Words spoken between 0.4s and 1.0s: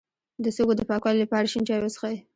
د سږو د